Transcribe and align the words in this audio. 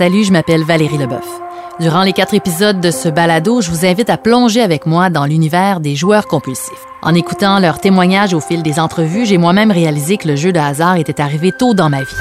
Salut, 0.00 0.24
je 0.24 0.32
m'appelle 0.32 0.64
Valérie 0.64 0.96
Leboeuf. 0.96 1.28
Durant 1.78 2.04
les 2.04 2.14
quatre 2.14 2.32
épisodes 2.32 2.80
de 2.80 2.90
ce 2.90 3.10
balado, 3.10 3.60
je 3.60 3.68
vous 3.68 3.84
invite 3.84 4.08
à 4.08 4.16
plonger 4.16 4.62
avec 4.62 4.86
moi 4.86 5.10
dans 5.10 5.26
l'univers 5.26 5.78
des 5.78 5.94
joueurs 5.94 6.26
compulsifs. 6.26 6.86
En 7.02 7.14
écoutant 7.14 7.58
leurs 7.58 7.80
témoignages 7.80 8.32
au 8.32 8.40
fil 8.40 8.62
des 8.62 8.80
entrevues, 8.80 9.26
j'ai 9.26 9.36
moi-même 9.36 9.70
réalisé 9.70 10.16
que 10.16 10.26
le 10.26 10.36
jeu 10.36 10.52
de 10.52 10.58
hasard 10.58 10.96
était 10.96 11.20
arrivé 11.20 11.52
tôt 11.52 11.74
dans 11.74 11.90
ma 11.90 12.00
vie. 12.00 12.16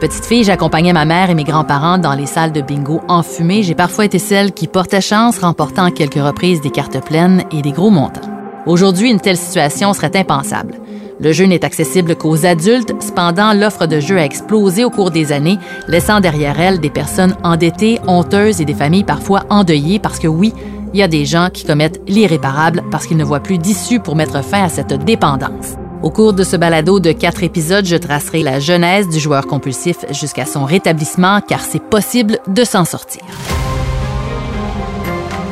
Petite 0.00 0.26
fille, 0.26 0.44
j'accompagnais 0.44 0.92
ma 0.92 1.06
mère 1.06 1.28
et 1.28 1.34
mes 1.34 1.42
grands-parents 1.42 1.98
dans 1.98 2.14
les 2.14 2.26
salles 2.26 2.52
de 2.52 2.60
bingo 2.60 3.00
enfumées. 3.08 3.64
J'ai 3.64 3.74
parfois 3.74 4.04
été 4.04 4.20
celle 4.20 4.52
qui 4.52 4.68
portait 4.68 5.00
chance, 5.00 5.40
remportant 5.40 5.86
à 5.86 5.90
quelques 5.90 6.22
reprises 6.22 6.60
des 6.60 6.70
cartes 6.70 7.04
pleines 7.04 7.42
et 7.50 7.62
des 7.62 7.72
gros 7.72 7.90
montants. 7.90 8.30
Aujourd'hui, 8.64 9.10
une 9.10 9.20
telle 9.20 9.36
situation 9.36 9.92
serait 9.92 10.16
impensable. 10.16 10.74
Le 11.20 11.32
jeu 11.32 11.46
n'est 11.46 11.64
accessible 11.64 12.14
qu'aux 12.14 12.46
adultes, 12.46 12.94
cependant 13.00 13.52
l'offre 13.52 13.86
de 13.86 13.98
jeux 13.98 14.18
a 14.18 14.24
explosé 14.24 14.84
au 14.84 14.90
cours 14.90 15.10
des 15.10 15.32
années, 15.32 15.58
laissant 15.88 16.20
derrière 16.20 16.60
elle 16.60 16.78
des 16.78 16.90
personnes 16.90 17.36
endettées, 17.42 17.98
honteuses 18.06 18.60
et 18.60 18.64
des 18.64 18.74
familles 18.74 19.04
parfois 19.04 19.42
endeuillées 19.50 19.98
parce 19.98 20.20
que 20.20 20.28
oui, 20.28 20.52
il 20.94 21.00
y 21.00 21.02
a 21.02 21.08
des 21.08 21.24
gens 21.24 21.48
qui 21.52 21.64
commettent 21.64 22.00
l'irréparable 22.06 22.84
parce 22.90 23.06
qu'ils 23.06 23.16
ne 23.16 23.24
voient 23.24 23.40
plus 23.40 23.58
d'issue 23.58 23.98
pour 23.98 24.14
mettre 24.14 24.44
fin 24.44 24.62
à 24.62 24.68
cette 24.68 25.04
dépendance. 25.04 25.74
Au 26.02 26.10
cours 26.10 26.32
de 26.32 26.44
ce 26.44 26.56
balado 26.56 27.00
de 27.00 27.10
quatre 27.10 27.42
épisodes, 27.42 27.84
je 27.84 27.96
tracerai 27.96 28.44
la 28.44 28.60
genèse 28.60 29.08
du 29.08 29.18
joueur 29.18 29.48
compulsif 29.48 30.04
jusqu'à 30.12 30.46
son 30.46 30.64
rétablissement 30.64 31.40
car 31.40 31.60
c'est 31.60 31.82
possible 31.82 32.38
de 32.46 32.62
s'en 32.62 32.84
sortir. 32.84 33.22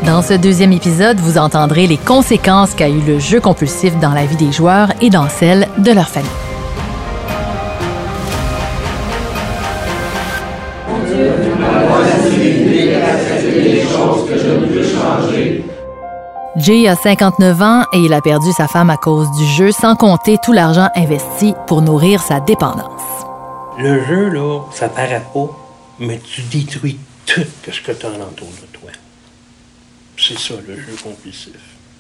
Dans 0.07 0.23
ce 0.23 0.35
deuxième 0.35 0.73
épisode, 0.73 1.19
vous 1.19 1.37
entendrez 1.37 1.89
les 1.89 1.97
conséquences 1.97 2.75
qu'a 2.75 2.89
eu 2.89 3.01
le 3.01 3.19
jeu 3.19 3.41
compulsif 3.41 3.99
dans 3.99 4.13
la 4.13 4.25
vie 4.25 4.37
des 4.37 4.53
joueurs 4.53 4.93
et 5.01 5.11
dans 5.11 5.29
celle 5.29 5.67
de 5.79 5.91
leur 5.91 6.09
famille. 6.09 6.31
Jay 16.55 16.87
a 16.87 16.95
59 16.95 17.63
ans 17.63 17.83
et 17.93 17.99
il 17.99 18.13
a 18.13 18.21
perdu 18.21 18.53
sa 18.53 18.69
femme 18.69 18.91
à 18.91 18.97
cause 18.97 19.29
du 19.33 19.45
jeu, 19.45 19.73
sans 19.73 19.97
compter 19.97 20.39
tout 20.41 20.53
l'argent 20.53 20.89
investi 20.95 21.53
pour 21.67 21.83
nourrir 21.83 22.23
sa 22.23 22.39
dépendance. 22.39 23.03
Le 23.77 24.05
jeu, 24.05 24.29
là, 24.29 24.61
ça 24.71 24.89
paraît 24.89 25.25
pas, 25.35 25.51
mais 25.99 26.21
tu 26.21 26.43
détruis 26.43 26.97
tout 27.27 27.43
ce 27.73 27.81
que 27.81 27.91
tu 27.91 28.07
as 28.07 28.11
toi. 28.37 28.47
C'est 30.27 30.39
ça, 30.39 30.55
le 30.67 30.75
jeu 30.75 30.97
compulsif. 31.03 31.53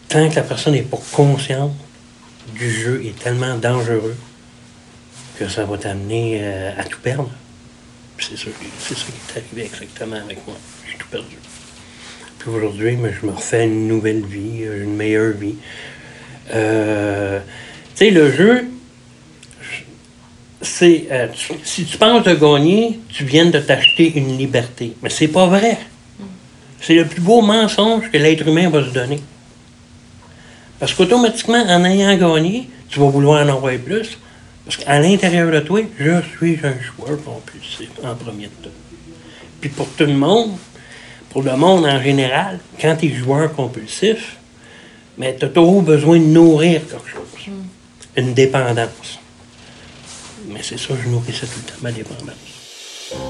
Tant 0.08 0.28
que 0.28 0.34
la 0.34 0.42
personne 0.42 0.72
n'est 0.72 0.82
pas 0.82 0.98
consciente 1.12 1.74
du 2.55 2.70
jeu 2.70 3.05
est 3.05 3.16
tellement 3.19 3.56
dangereux 3.56 4.16
que 5.38 5.48
ça 5.48 5.64
va 5.64 5.78
t'amener 5.78 6.38
euh, 6.41 6.72
à 6.77 6.84
tout 6.84 6.98
perdre. 7.00 7.30
C'est 8.19 8.36
ça, 8.36 8.47
c'est 8.80 8.97
ça 8.97 9.04
qui 9.04 9.12
est 9.12 9.38
arrivé 9.41 9.64
exactement 9.66 10.16
avec 10.16 10.44
moi. 10.47 10.56
J'ai 10.91 10.97
tout 10.97 11.06
perdu. 11.08 11.36
Puis 12.38 12.50
aujourd'hui, 12.50 12.97
mais 12.97 13.12
je 13.12 13.27
me 13.27 13.32
refais 13.32 13.64
une 13.64 13.86
nouvelle 13.86 14.24
vie, 14.24 14.64
euh, 14.64 14.82
une 14.82 14.97
meilleure 14.97 15.32
vie. 15.32 15.56
Euh, 16.52 17.41
tu 17.94 17.97
sais, 17.97 18.10
le 18.10 18.32
jeu, 18.32 18.64
c'est. 20.62 21.06
euh, 21.12 21.28
si 21.62 21.84
tu 21.84 21.98
penses 21.98 22.24
de 22.24 22.34
gagner, 22.34 22.98
tu 23.08 23.24
viens 23.24 23.47
de 23.47 23.58
t'acheter 23.60 24.14
une 24.16 24.36
liberté. 24.36 24.97
Mais 25.02 25.10
c'est 25.10 25.28
pas 25.28 25.47
vrai. 25.47 25.78
C'est 26.87 26.95
le 26.95 27.05
plus 27.05 27.20
beau 27.20 27.42
mensonge 27.42 28.12
que 28.12 28.17
l'être 28.17 28.47
humain 28.47 28.70
va 28.70 28.81
se 28.84 28.91
donner. 28.91 29.20
Parce 30.79 30.95
qu'automatiquement, 30.95 31.61
en 31.61 31.84
ayant 31.84 32.17
gagné, 32.17 32.70
tu 32.89 33.01
vas 33.01 33.09
vouloir 33.09 33.45
en 33.45 33.48
envoyer 33.48 33.78
plus. 33.78 34.17
Parce 34.65 34.77
qu'à 34.77 35.01
l'intérieur 35.01 35.51
de 35.51 35.59
toi, 35.59 35.81
je 35.98 36.23
suis 36.37 36.61
un 36.62 36.81
joueur 36.81 37.20
compulsif 37.25 37.91
en 38.05 38.15
premier 38.15 38.47
temps. 38.47 38.70
Puis 39.61 39.70
pour 39.70 39.89
tout 39.97 40.05
le 40.05 40.12
monde, 40.12 40.53
pour 41.31 41.43
le 41.43 41.56
monde 41.56 41.87
en 41.87 42.01
général, 42.01 42.61
quand 42.81 42.95
tu 42.95 43.06
es 43.06 43.15
joueur 43.17 43.53
compulsif, 43.53 44.37
mais 45.19 45.34
tu 45.37 45.47
as 45.47 45.48
toujours 45.48 45.83
besoin 45.83 46.21
de 46.21 46.27
nourrir 46.27 46.83
quelque 46.83 47.09
chose. 47.09 47.53
Une 48.16 48.33
dépendance. 48.33 49.19
Mais 50.47 50.60
c'est 50.62 50.78
ça, 50.78 50.94
je 51.03 51.09
nourrissais 51.09 51.47
tout 51.47 51.59
le 51.66 51.72
temps 51.72 51.78
ma 51.83 51.91
dépendance. 51.91 52.66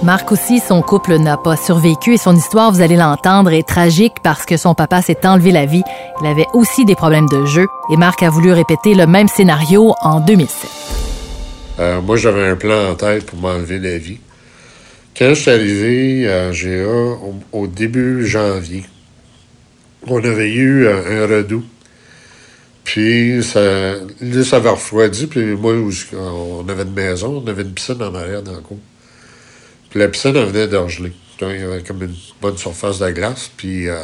Marc 0.03 0.33
aussi, 0.33 0.61
son 0.61 0.81
couple 0.81 1.17
n'a 1.19 1.37
pas 1.37 1.57
survécu 1.57 2.15
et 2.15 2.19
son 2.19 2.35
histoire, 2.35 2.73
vous 2.73 2.81
allez 2.81 2.97
l'entendre, 2.97 3.53
est 3.53 3.67
tragique 3.67 4.15
parce 4.23 4.47
que 4.47 4.57
son 4.57 4.75
papa 4.75 5.03
s'est 5.03 5.27
enlevé 5.27 5.53
la 5.53 5.67
vie. 5.67 5.83
Il 6.23 6.27
avait 6.27 6.47
aussi 6.55 6.85
des 6.85 6.95
problèmes 6.95 7.29
de 7.29 7.45
jeu 7.45 7.67
et 7.91 7.97
Marc 7.97 8.23
a 8.23 8.31
voulu 8.31 8.53
répéter 8.53 8.95
le 8.95 9.07
même 9.07 9.29
scénario 9.29 9.95
en 10.01 10.21
2007. 10.21 10.71
Euh, 11.79 12.01
moi, 12.01 12.17
j'avais 12.17 12.47
un 12.47 12.57
plan 12.57 12.91
en 12.91 12.95
tête 12.95 13.27
pour 13.27 13.39
m'enlever 13.39 13.79
la 13.79 13.99
vie. 13.99 14.19
Quand 15.17 15.31
je 15.31 15.35
suis 15.35 15.51
arrivé 15.51 16.31
à 16.31 16.51
GA 16.53 17.19
au, 17.53 17.67
début 17.67 18.27
janvier, 18.27 18.85
on 20.07 20.19
avait 20.25 20.53
eu 20.53 20.89
un, 20.89 21.23
un 21.23 21.27
redout. 21.27 21.65
Puis, 22.85 23.43
ça, 23.43 23.61
là, 24.21 24.45
ça 24.45 24.57
avait 24.57 24.71
refroidi. 24.71 25.27
Puis, 25.27 25.55
moi, 25.57 25.75
on 26.15 26.67
avait 26.69 26.85
une 26.85 26.95
maison, 26.95 27.43
on 27.45 27.51
avait 27.51 27.63
une 27.63 27.73
piscine 27.73 28.03
en 28.03 28.15
arrière 28.15 28.43
dans 28.43 28.53
le. 28.53 28.61
La 29.97 30.09
piscine, 30.09 30.33
venait. 30.33 30.69
Donc, 30.69 30.91
il 31.41 31.47
y 31.47 31.63
avait 31.63 31.83
comme 31.83 32.03
une 32.03 32.15
bonne 32.43 32.59
surface 32.59 32.99
de 32.99 33.11
glace. 33.13 33.51
Puis, 33.57 33.89
euh, 33.89 33.97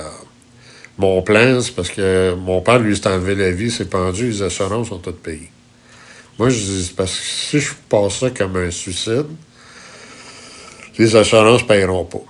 mon 0.96 1.20
plan, 1.20 1.60
c'est 1.60 1.74
parce 1.74 1.90
que 1.90 2.34
mon 2.34 2.62
père, 2.62 2.78
lui, 2.78 2.96
s'est 2.96 3.08
enlevé 3.08 3.34
la 3.34 3.50
vie, 3.50 3.70
s'est 3.70 3.84
pendu, 3.84 4.30
les 4.30 4.42
assurances 4.42 4.88
sont 4.88 4.98
toutes 4.98 5.22
payées. 5.22 5.50
Moi, 6.38 6.48
je 6.48 6.56
dis, 6.56 6.84
c'est 6.84 6.96
parce 6.96 7.14
que 7.14 7.26
si 7.26 7.60
je 7.60 7.72
passe 7.90 8.20
ça 8.20 8.30
comme 8.30 8.56
un 8.56 8.70
suicide, 8.70 9.26
les 10.96 11.14
assurances 11.14 11.62
ne 11.62 11.68
paieront 11.68 12.06
pas. 12.06 12.24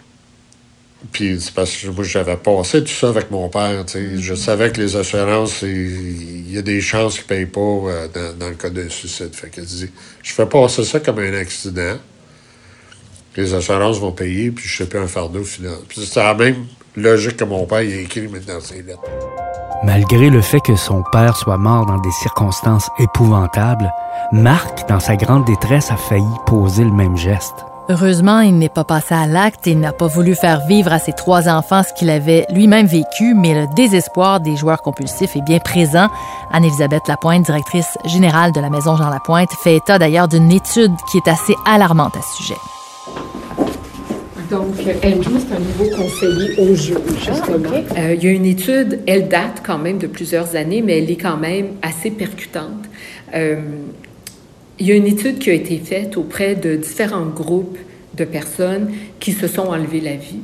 Puis 1.12 1.40
c'est 1.40 1.54
parce 1.54 1.76
que 1.76 1.86
moi, 1.88 2.02
j'avais 2.02 2.36
passé 2.36 2.82
tout 2.82 2.88
ça 2.88 3.10
avec 3.10 3.30
mon 3.30 3.48
père. 3.48 3.84
Je 3.94 4.34
savais 4.34 4.72
que 4.72 4.80
les 4.80 4.96
assurances, 4.96 5.62
il 5.62 6.52
y 6.52 6.58
a 6.58 6.62
des 6.62 6.80
chances 6.80 7.14
qu'ils 7.14 7.24
ne 7.24 7.28
payent 7.28 7.46
pas 7.46 7.60
euh, 7.60 8.34
dans, 8.38 8.48
le 8.48 8.54
cas 8.54 8.70
d'un 8.70 8.88
suicide. 8.88 9.32
Fait 9.34 9.50
que 9.50 9.62
je 9.62 10.32
fais 10.32 10.46
passer 10.46 10.82
ça 10.82 10.98
comme 10.98 11.20
un 11.20 11.34
accident. 11.34 11.98
Les 13.36 13.54
assurances 13.54 13.98
vont 13.98 14.12
payer, 14.12 14.50
puis 14.50 14.66
je 14.66 14.74
ne 14.74 14.86
sais 14.86 14.90
plus 14.90 14.98
un 14.98 15.06
fardeau 15.06 15.40
au 15.40 15.44
final. 15.44 15.78
Puis 15.88 16.04
c'est 16.04 16.22
la 16.22 16.34
même 16.34 16.66
logique 16.96 17.38
que 17.38 17.44
mon 17.44 17.64
père 17.64 17.82
il 17.82 17.92
a 17.92 18.00
écrit 18.00 18.28
dans 18.28 18.60
ses 18.60 18.82
lettres. 18.82 19.00
Malgré 19.84 20.30
le 20.30 20.42
fait 20.42 20.60
que 20.60 20.76
son 20.76 21.02
père 21.10 21.36
soit 21.36 21.56
mort 21.56 21.86
dans 21.86 21.98
des 21.98 22.12
circonstances 22.12 22.88
épouvantables, 23.00 23.90
Marc, 24.30 24.88
dans 24.88 25.00
sa 25.00 25.16
grande 25.16 25.44
détresse, 25.44 25.90
a 25.90 25.96
failli 25.96 26.24
poser 26.46 26.84
le 26.84 26.92
même 26.92 27.16
geste. 27.16 27.54
Heureusement, 27.88 28.40
il 28.40 28.58
n'est 28.58 28.68
pas 28.68 28.84
passé 28.84 29.12
à 29.12 29.26
l'acte 29.26 29.66
et 29.66 29.74
n'a 29.74 29.92
pas 29.92 30.06
voulu 30.06 30.36
faire 30.36 30.64
vivre 30.66 30.92
à 30.92 31.00
ses 31.00 31.12
trois 31.12 31.48
enfants 31.48 31.82
ce 31.82 31.92
qu'il 31.94 32.10
avait 32.10 32.46
lui-même 32.50 32.86
vécu, 32.86 33.34
mais 33.34 33.54
le 33.54 33.66
désespoir 33.74 34.38
des 34.40 34.56
joueurs 34.56 34.82
compulsifs 34.82 35.34
est 35.34 35.42
bien 35.42 35.58
présent. 35.58 36.08
Anne-Élisabeth 36.52 37.08
Lapointe, 37.08 37.44
directrice 37.44 37.98
générale 38.06 38.52
de 38.52 38.60
la 38.60 38.70
Maison 38.70 38.96
Jean 38.96 39.10
Lapointe, 39.10 39.50
fait 39.64 39.76
état 39.76 39.98
d'ailleurs 39.98 40.28
d'une 40.28 40.52
étude 40.52 40.92
qui 41.10 41.18
est 41.18 41.28
assez 41.28 41.54
alarmante 41.66 42.16
à 42.16 42.22
ce 42.22 42.36
sujet. 42.36 42.60
Donc, 44.52 44.74
Andrew, 45.02 45.38
c'est 45.38 45.54
un 45.54 45.60
nouveau 45.60 45.96
conseiller 45.96 46.58
au 46.58 46.74
jeu, 46.74 46.96
justement. 47.16 47.70
Euh, 47.96 48.14
il 48.14 48.22
y 48.22 48.26
a 48.28 48.30
une 48.32 48.44
étude, 48.44 49.00
elle 49.06 49.28
date 49.28 49.62
quand 49.64 49.78
même 49.78 49.96
de 49.96 50.06
plusieurs 50.06 50.56
années, 50.56 50.82
mais 50.82 50.98
elle 50.98 51.10
est 51.10 51.16
quand 51.16 51.38
même 51.38 51.68
assez 51.80 52.10
percutante. 52.10 52.84
Euh, 53.34 53.62
il 54.78 54.86
y 54.86 54.92
a 54.92 54.94
une 54.94 55.06
étude 55.06 55.38
qui 55.38 55.48
a 55.48 55.54
été 55.54 55.78
faite 55.78 56.18
auprès 56.18 56.54
de 56.54 56.76
différents 56.76 57.24
groupes 57.24 57.78
de 58.14 58.26
personnes 58.26 58.90
qui 59.20 59.32
se 59.32 59.46
sont 59.46 59.62
enlevées 59.68 60.00
la 60.00 60.16
vie. 60.16 60.40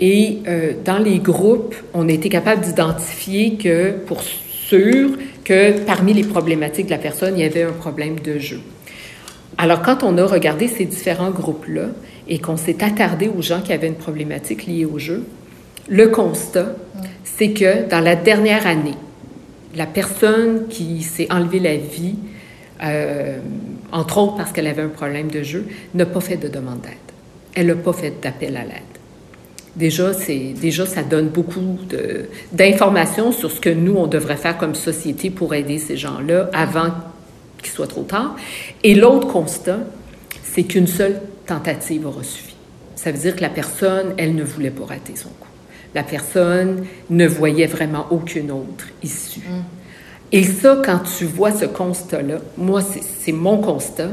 Et 0.00 0.38
euh, 0.46 0.72
dans 0.82 0.98
les 0.98 1.18
groupes, 1.18 1.74
on 1.92 2.08
a 2.08 2.12
été 2.12 2.30
capable 2.30 2.62
d'identifier 2.62 3.56
que, 3.56 3.90
pour 4.06 4.22
sûr, 4.22 5.10
que 5.44 5.80
parmi 5.80 6.14
les 6.14 6.24
problématiques 6.24 6.86
de 6.86 6.92
la 6.92 6.98
personne, 6.98 7.34
il 7.36 7.42
y 7.42 7.46
avait 7.46 7.64
un 7.64 7.72
problème 7.72 8.20
de 8.20 8.38
jeu. 8.38 8.60
Alors, 9.56 9.82
quand 9.82 10.02
on 10.02 10.18
a 10.18 10.26
regardé 10.26 10.68
ces 10.68 10.84
différents 10.84 11.30
groupes-là 11.30 11.86
et 12.28 12.38
qu'on 12.38 12.56
s'est 12.56 12.84
attardé 12.84 13.28
aux 13.28 13.42
gens 13.42 13.60
qui 13.60 13.72
avaient 13.72 13.88
une 13.88 13.94
problématique 13.94 14.66
liée 14.66 14.84
au 14.84 14.98
jeu, 14.98 15.24
le 15.88 16.08
constat, 16.08 16.74
c'est 17.24 17.52
que 17.52 17.88
dans 17.88 18.00
la 18.00 18.14
dernière 18.14 18.66
année, 18.66 18.96
la 19.74 19.86
personne 19.86 20.68
qui 20.68 21.02
s'est 21.02 21.28
enlevée 21.30 21.60
la 21.60 21.76
vie, 21.76 22.16
euh, 22.82 23.38
entre 23.92 24.18
autres 24.18 24.36
parce 24.36 24.52
qu'elle 24.52 24.66
avait 24.66 24.82
un 24.82 24.88
problème 24.88 25.30
de 25.30 25.42
jeu, 25.42 25.66
n'a 25.94 26.06
pas 26.06 26.20
fait 26.20 26.36
de 26.36 26.48
demande 26.48 26.80
d'aide. 26.82 26.92
Elle 27.54 27.68
n'a 27.68 27.74
pas 27.74 27.92
fait 27.92 28.14
d'appel 28.22 28.56
à 28.56 28.64
l'aide. 28.64 28.82
Déjà, 29.76 30.10
déjà, 30.60 30.86
ça 30.86 31.02
donne 31.02 31.28
beaucoup 31.28 31.78
d'informations 32.52 33.30
sur 33.30 33.50
ce 33.50 33.60
que 33.60 33.70
nous, 33.70 33.94
on 33.94 34.08
devrait 34.08 34.36
faire 34.36 34.58
comme 34.58 34.74
société 34.74 35.30
pour 35.30 35.54
aider 35.54 35.78
ces 35.78 35.96
gens-là 35.96 36.50
avant 36.52 36.90
qu'il 37.62 37.72
soit 37.72 37.86
trop 37.86 38.02
tard. 38.02 38.36
Et 38.82 38.94
l'autre 38.94 39.28
constat, 39.28 39.80
c'est 40.42 40.64
qu'une 40.64 40.86
seule 40.86 41.20
tentative 41.46 42.06
aura 42.06 42.22
suffi. 42.22 42.56
Ça 42.96 43.12
veut 43.12 43.18
dire 43.18 43.36
que 43.36 43.42
la 43.42 43.50
personne, 43.50 44.14
elle 44.16 44.34
ne 44.34 44.44
voulait 44.44 44.70
pas 44.70 44.86
rater 44.86 45.14
son 45.14 45.28
coup. 45.28 45.48
La 45.94 46.02
personne 46.02 46.84
ne 47.10 47.26
voyait 47.26 47.66
vraiment 47.66 48.06
aucune 48.10 48.50
autre 48.50 48.88
issue. 49.02 49.40
Et 50.32 50.44
ça, 50.44 50.82
quand 50.84 51.00
tu 51.16 51.24
vois 51.24 51.52
ce 51.52 51.64
constat-là, 51.64 52.38
moi, 52.58 52.82
c'est 52.82 53.02
c'est 53.02 53.32
mon 53.32 53.58
constat, 53.58 54.10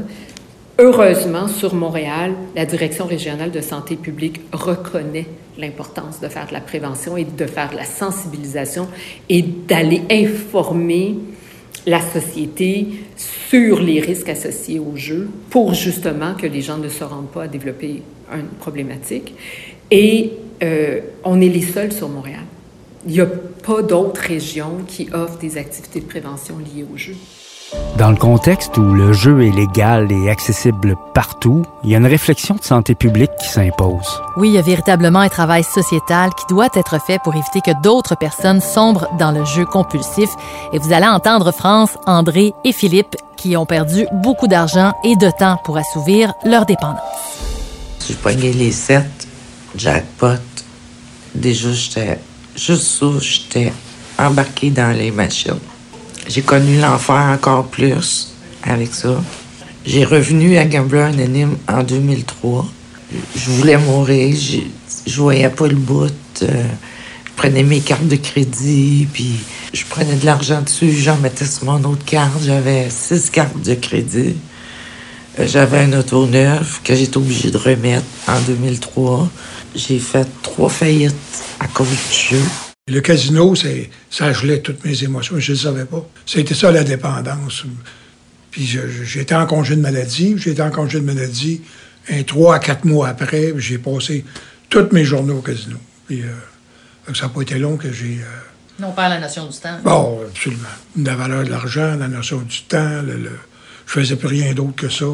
Heureusement, 0.78 1.48
sur 1.48 1.74
Montréal, 1.74 2.34
la 2.54 2.66
Direction 2.66 3.06
régionale 3.06 3.50
de 3.50 3.62
santé 3.62 3.96
publique 3.96 4.42
reconnaît 4.52 5.26
l'importance 5.56 6.20
de 6.20 6.28
faire 6.28 6.46
de 6.48 6.52
la 6.52 6.60
prévention 6.60 7.16
et 7.16 7.24
de 7.24 7.46
faire 7.46 7.70
de 7.70 7.76
la 7.76 7.84
sensibilisation 7.84 8.86
et 9.30 9.40
d'aller 9.40 10.02
informer 10.10 11.14
la 11.86 12.00
société 12.00 12.88
sur 13.16 13.80
les 13.80 14.00
risques 14.00 14.28
associés 14.28 14.80
au 14.80 14.96
jeu 14.96 15.28
pour 15.50 15.72
justement 15.72 16.34
que 16.34 16.46
les 16.46 16.60
gens 16.60 16.78
ne 16.78 16.88
se 16.88 17.04
rendent 17.04 17.30
pas 17.30 17.44
à 17.44 17.48
développer 17.48 18.02
une 18.32 18.48
problématique. 18.58 19.34
Et 19.90 20.32
euh, 20.62 21.00
on 21.22 21.40
est 21.40 21.48
les 21.48 21.62
seuls 21.62 21.92
sur 21.92 22.08
Montréal. 22.08 22.42
Il 23.06 23.12
n'y 23.12 23.20
a 23.20 23.26
pas 23.26 23.82
d'autres 23.82 24.20
régions 24.20 24.78
qui 24.86 25.08
offrent 25.12 25.38
des 25.38 25.58
activités 25.58 26.00
de 26.00 26.06
prévention 26.06 26.56
liées 26.58 26.84
au 26.92 26.96
jeu. 26.96 27.14
Dans 27.98 28.10
le 28.10 28.16
contexte 28.16 28.76
où 28.76 28.92
le 28.92 29.14
jeu 29.14 29.42
est 29.42 29.50
légal 29.50 30.12
et 30.12 30.28
accessible 30.28 30.96
partout, 31.14 31.64
il 31.82 31.90
y 31.90 31.94
a 31.94 31.98
une 31.98 32.06
réflexion 32.06 32.54
de 32.54 32.62
santé 32.62 32.94
publique 32.94 33.30
qui 33.40 33.48
s'impose. 33.48 34.20
Oui, 34.36 34.50
il 34.50 34.54
y 34.54 34.58
a 34.58 34.62
véritablement 34.62 35.20
un 35.20 35.30
travail 35.30 35.64
sociétal 35.64 36.28
qui 36.38 36.44
doit 36.50 36.68
être 36.74 37.00
fait 37.02 37.18
pour 37.24 37.34
éviter 37.34 37.62
que 37.62 37.70
d'autres 37.82 38.14
personnes 38.14 38.60
sombrent 38.60 39.08
dans 39.18 39.30
le 39.30 39.46
jeu 39.46 39.64
compulsif. 39.64 40.28
Et 40.74 40.78
vous 40.78 40.92
allez 40.92 41.06
entendre 41.06 41.52
France, 41.52 41.96
André 42.06 42.52
et 42.64 42.72
Philippe 42.72 43.16
qui 43.38 43.56
ont 43.56 43.64
perdu 43.64 44.06
beaucoup 44.12 44.46
d'argent 44.46 44.92
et 45.02 45.16
de 45.16 45.30
temps 45.30 45.58
pour 45.64 45.78
assouvir 45.78 46.34
leur 46.44 46.66
dépendance. 46.66 47.00
J'ai 48.06 48.14
pogné 48.14 48.52
les 48.52 48.72
sept 48.72 49.26
jackpot. 49.74 50.36
Déjà, 51.34 51.72
j'étais 51.72 52.18
juste 52.54 52.82
sous, 52.82 53.20
j'étais 53.20 53.72
embarqué 54.18 54.68
dans 54.68 54.94
les 54.94 55.10
machines. 55.10 55.58
J'ai 56.28 56.42
connu 56.42 56.80
l'enfer 56.80 57.30
encore 57.32 57.66
plus 57.66 58.34
avec 58.62 58.92
ça. 58.92 59.22
J'ai 59.84 60.04
revenu 60.04 60.58
à 60.58 60.64
Gambler 60.64 61.02
Anonyme 61.02 61.56
en 61.68 61.84
2003. 61.84 62.66
Je 63.36 63.50
voulais 63.50 63.78
mourir, 63.78 64.36
je 65.06 65.20
voyais 65.20 65.48
pas 65.48 65.68
le 65.68 65.76
bout. 65.76 66.12
Euh, 66.42 66.64
je 67.24 67.30
prenais 67.36 67.62
mes 67.62 67.80
cartes 67.80 68.08
de 68.08 68.16
crédit, 68.16 69.06
puis 69.12 69.36
je 69.72 69.84
prenais 69.84 70.16
de 70.16 70.26
l'argent 70.26 70.62
dessus, 70.62 70.90
j'en 70.90 71.16
mettais 71.18 71.44
sur 71.44 71.66
mon 71.66 71.84
autre 71.84 72.04
carte. 72.04 72.42
J'avais 72.44 72.88
six 72.90 73.30
cartes 73.30 73.62
de 73.62 73.74
crédit. 73.74 74.34
Euh, 75.38 75.46
j'avais 75.46 75.78
un 75.78 75.92
auto 75.92 76.26
neuf 76.26 76.80
que 76.82 76.94
j'étais 76.94 77.18
obligé 77.18 77.50
de 77.52 77.58
remettre 77.58 78.06
en 78.26 78.40
2003. 78.40 79.28
J'ai 79.76 80.00
fait 80.00 80.26
trois 80.42 80.70
faillites 80.70 81.14
à 81.60 81.68
cause 81.68 81.88
du 81.88 82.36
jeu. 82.36 82.42
Le 82.88 83.00
casino, 83.00 83.52
ça 84.10 84.32
gelait 84.32 84.60
toutes 84.60 84.84
mes 84.84 85.02
émotions. 85.02 85.40
Je 85.40 85.50
ne 85.50 85.56
le 85.56 85.60
savais 85.60 85.84
pas. 85.86 86.08
C'était 86.24 86.54
ça 86.54 86.70
la 86.70 86.84
dépendance. 86.84 87.64
Puis 88.52 88.78
j'étais 89.02 89.34
en 89.34 89.44
congé 89.44 89.74
de 89.74 89.80
maladie. 89.80 90.36
J'étais 90.38 90.62
en 90.62 90.70
congé 90.70 91.00
de 91.00 91.04
maladie. 91.04 91.62
Un 92.08 92.22
trois 92.22 92.54
à 92.54 92.58
quatre 92.60 92.84
mois 92.84 93.08
après, 93.08 93.52
j'ai 93.56 93.78
passé 93.78 94.24
toutes 94.70 94.92
mes 94.92 95.04
journées 95.04 95.32
au 95.32 95.40
casino. 95.40 95.78
Puis 96.06 96.22
euh, 96.22 97.12
ça 97.12 97.26
n'a 97.26 97.28
pas 97.30 97.40
été 97.40 97.58
long 97.58 97.76
que 97.76 97.90
j'ai. 97.90 98.20
Euh, 98.20 98.78
non, 98.78 98.92
pas 98.92 99.08
la 99.08 99.18
notion 99.18 99.46
du 99.46 99.58
temps. 99.58 99.80
Bon, 99.82 100.20
absolument. 100.24 100.62
La 100.96 101.16
valeur 101.16 101.42
de 101.42 101.50
l'argent, 101.50 101.96
la 101.96 102.06
notion 102.06 102.38
du 102.38 102.62
temps. 102.68 103.02
Le, 103.02 103.16
le... 103.16 103.32
Je 103.86 103.92
faisais 103.94 104.14
plus 104.14 104.28
rien 104.28 104.54
d'autre 104.54 104.76
que 104.76 104.88
ça. 104.88 105.06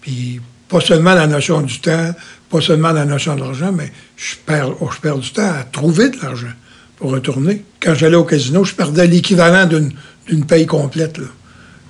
Puis 0.00 0.40
pas 0.70 0.80
seulement 0.80 1.12
la 1.12 1.26
notion 1.26 1.60
du 1.60 1.82
temps, 1.82 2.14
pas 2.48 2.62
seulement 2.62 2.92
la 2.92 3.04
notion 3.04 3.34
de 3.34 3.40
l'argent, 3.40 3.72
mais 3.72 3.92
je 4.16 4.36
perds, 4.46 4.70
oh, 4.80 4.88
je 4.90 5.00
perds 5.00 5.18
du 5.18 5.30
temps 5.32 5.52
à 5.52 5.64
trouver 5.64 6.08
de 6.08 6.16
l'argent 6.22 6.54
pour 6.98 7.10
retourner. 7.12 7.64
Quand 7.80 7.94
j'allais 7.94 8.16
au 8.16 8.24
casino, 8.24 8.64
je 8.64 8.74
perdais 8.74 9.06
l'équivalent 9.06 9.66
d'une 9.66 10.44
paye 10.44 10.66
complète. 10.66 11.18
Là. 11.18 11.26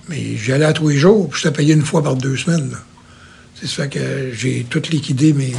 Mais 0.09 0.37
j'allais 0.37 0.65
à 0.65 0.73
tous 0.73 0.89
les 0.89 0.97
jours, 0.97 1.29
puis 1.29 1.41
je 1.43 1.49
payé 1.49 1.75
une 1.75 1.85
fois 1.85 2.03
par 2.03 2.17
deux 2.17 2.37
semaines. 2.37 2.77
C'est 3.61 3.69
ça 3.69 3.87
que 3.89 4.31
j'ai 4.33 4.67
tout 4.69 4.83
liquidé 4.91 5.33
mes, 5.33 5.53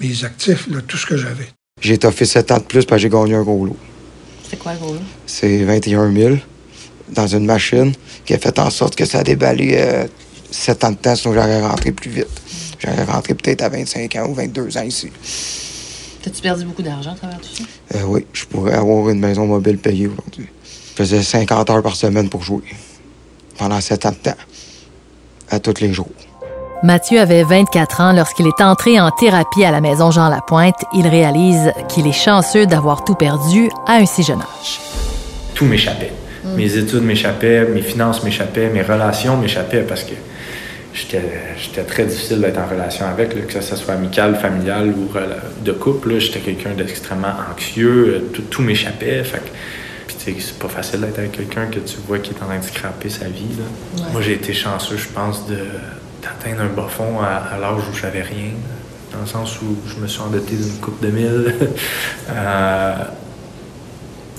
mes 0.00 0.24
actifs, 0.24 0.68
là, 0.68 0.80
tout 0.86 0.96
ce 0.96 1.06
que 1.06 1.16
j'avais. 1.16 1.48
J'ai 1.80 1.98
toffé 1.98 2.24
7 2.24 2.50
ans 2.52 2.58
de 2.58 2.64
plus 2.64 2.84
parce 2.84 2.98
que 3.00 3.02
j'ai 3.02 3.08
gagné 3.08 3.34
un 3.34 3.42
gros 3.42 3.64
lot. 3.64 3.76
C'est 4.48 4.58
quoi 4.58 4.74
le 4.74 4.78
gros 4.78 4.94
lot? 4.94 5.00
C'est 5.26 5.64
21 5.64 6.12
000 6.12 6.36
dans 7.10 7.26
une 7.26 7.46
machine 7.46 7.92
qui 8.24 8.34
a 8.34 8.38
fait 8.38 8.58
en 8.58 8.70
sorte 8.70 8.94
que 8.94 9.04
ça 9.04 9.20
a 9.20 9.22
déballé 9.22 9.74
euh, 9.78 10.06
7 10.50 10.84
ans 10.84 10.90
de 10.90 10.96
temps, 10.96 11.16
sinon 11.16 11.34
j'aurais 11.34 11.62
rentré 11.62 11.92
plus 11.92 12.10
vite. 12.10 12.26
J'aurais 12.78 13.04
rentré 13.04 13.34
peut-être 13.34 13.62
à 13.62 13.68
25 13.68 14.14
ans 14.16 14.26
ou 14.28 14.34
22 14.34 14.76
ans 14.76 14.82
ici. 14.82 15.10
T'as-tu 16.22 16.40
perdu 16.40 16.64
beaucoup 16.64 16.82
d'argent 16.82 17.12
à 17.12 17.14
travers 17.14 17.40
tout 17.40 17.48
ça? 17.52 17.64
Euh, 17.96 18.04
oui, 18.06 18.26
je 18.32 18.44
pourrais 18.44 18.74
avoir 18.74 19.08
une 19.08 19.18
maison 19.18 19.46
mobile 19.46 19.78
payée 19.78 20.06
aujourd'hui. 20.06 20.48
Je 20.90 20.94
faisais 20.94 21.22
50 21.22 21.70
heures 21.70 21.82
par 21.82 21.96
semaine 21.96 22.28
pour 22.28 22.42
jouer. 22.42 22.62
Pendant 23.58 23.80
7 23.80 24.06
ans 24.06 24.10
de 24.10 24.16
temps. 24.16 24.36
À 25.50 25.58
tous 25.58 25.80
les 25.80 25.92
jours. 25.92 26.08
Mathieu 26.82 27.20
avait 27.20 27.42
24 27.42 28.00
ans 28.00 28.12
lorsqu'il 28.12 28.46
est 28.46 28.60
entré 28.60 29.00
en 29.00 29.10
thérapie 29.10 29.64
à 29.64 29.70
la 29.70 29.80
maison 29.80 30.10
Jean 30.10 30.28
Lapointe. 30.28 30.84
Il 30.94 31.06
réalise 31.06 31.72
qu'il 31.88 32.06
est 32.06 32.12
chanceux 32.12 32.66
d'avoir 32.66 33.04
tout 33.04 33.14
perdu 33.14 33.68
à 33.86 33.94
un 33.94 34.06
si 34.06 34.22
jeune 34.22 34.40
âge. 34.40 34.80
Tout 35.54 35.64
m'échappait. 35.64 36.12
Mm. 36.44 36.54
Mes 36.54 36.76
études 36.76 37.02
m'échappaient, 37.02 37.66
mes 37.66 37.82
finances 37.82 38.24
m'échappaient, 38.24 38.70
mes 38.70 38.82
relations 38.82 39.36
m'échappaient 39.36 39.82
parce 39.82 40.02
que 40.02 40.14
j'étais 40.94 41.84
très 41.86 42.04
difficile 42.04 42.40
d'être 42.40 42.58
en 42.58 42.66
relation 42.66 43.06
avec, 43.06 43.46
que 43.46 43.60
ce 43.60 43.76
soit 43.76 43.94
amical, 43.94 44.36
familial 44.36 44.88
ou 44.88 45.10
de 45.64 45.72
couple. 45.72 46.18
J'étais 46.18 46.40
quelqu'un 46.40 46.74
d'extrêmement 46.74 47.34
anxieux, 47.50 48.30
tout, 48.32 48.42
tout 48.42 48.62
m'échappait. 48.62 49.22
C'est 50.24 50.58
pas 50.58 50.68
facile 50.68 51.00
d'être 51.00 51.18
avec 51.18 51.32
quelqu'un 51.32 51.66
que 51.66 51.80
tu 51.80 51.96
vois 52.06 52.18
qui 52.18 52.30
est 52.30 52.42
en 52.42 52.46
train 52.46 52.58
de 52.58 52.64
scraper 52.64 53.08
sa 53.08 53.26
vie. 53.26 53.56
Moi, 54.12 54.22
j'ai 54.22 54.34
été 54.34 54.52
chanceux, 54.52 54.96
je 54.96 55.08
pense, 55.08 55.46
d'atteindre 55.48 56.62
un 56.62 56.66
bas 56.66 56.88
fond 56.88 57.20
à, 57.20 57.58
l'âge 57.58 57.82
où 57.90 57.96
j'avais 57.96 58.22
rien. 58.22 58.52
Dans 59.12 59.20
le 59.20 59.26
sens 59.26 59.60
où 59.60 59.76
je 59.86 60.00
me 60.00 60.06
suis 60.06 60.20
endetté 60.20 60.54
d'une 60.54 60.78
coupe 60.80 61.02
de 61.02 61.08
mille. 61.08 61.54
Euh, 62.30 62.94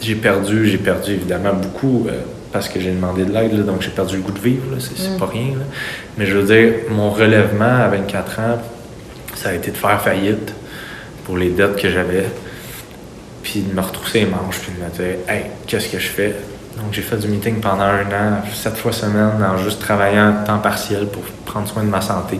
j'ai 0.01 0.15
perdu, 0.15 0.67
j'ai 0.67 0.77
perdu 0.77 1.11
évidemment 1.11 1.53
beaucoup. 1.53 2.07
Euh, 2.07 2.21
parce 2.53 2.69
que 2.69 2.79
j'ai 2.79 2.91
demandé 2.91 3.25
de 3.25 3.33
l'aide, 3.33 3.65
donc 3.65 3.81
j'ai 3.81 3.89
perdu 3.89 4.17
le 4.17 4.21
goût 4.21 4.31
de 4.31 4.39
vivre, 4.39 4.63
c'est 4.79 5.09
mm. 5.09 5.17
pas 5.17 5.25
rien. 5.25 5.55
Mais 6.17 6.27
je 6.27 6.37
veux 6.37 6.45
dire, 6.45 6.73
mon 6.91 7.09
relèvement 7.09 7.65
à 7.65 7.87
24 7.87 8.39
ans, 8.39 8.61
ça 9.33 9.49
a 9.49 9.53
été 9.53 9.71
de 9.71 9.75
faire 9.75 9.99
faillite 9.99 10.53
pour 11.25 11.35
les 11.37 11.49
dettes 11.49 11.75
que 11.75 11.89
j'avais, 11.89 12.25
puis 13.41 13.61
de 13.61 13.73
me 13.73 13.81
retrousser 13.81 14.21
les 14.21 14.25
manches, 14.27 14.59
puis 14.59 14.71
de 14.71 14.83
me 14.83 14.89
dire, 14.91 15.17
hey, 15.27 15.45
qu'est-ce 15.65 15.89
que 15.89 15.97
je 15.97 16.07
fais? 16.07 16.35
Donc 16.77 16.93
j'ai 16.93 17.01
fait 17.01 17.17
du 17.17 17.27
meeting 17.27 17.59
pendant 17.59 17.83
un 17.83 18.05
an, 18.05 18.41
sept 18.53 18.77
fois 18.77 18.91
semaine, 18.91 19.43
en 19.43 19.57
juste 19.57 19.81
travaillant 19.81 20.43
temps 20.45 20.59
partiel 20.59 21.07
pour 21.07 21.23
prendre 21.45 21.67
soin 21.67 21.83
de 21.83 21.89
ma 21.89 22.01
santé. 22.01 22.39